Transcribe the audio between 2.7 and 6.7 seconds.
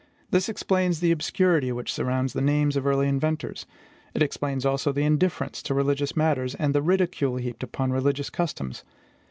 of early inventors; it explains also our indifference to religious matters,